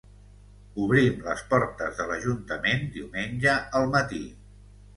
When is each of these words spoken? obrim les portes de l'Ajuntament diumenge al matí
obrim 0.85 1.19
les 1.27 1.43
portes 1.51 2.01
de 2.01 2.09
l'Ajuntament 2.13 2.89
diumenge 2.99 3.57
al 3.81 3.89
matí 3.97 4.27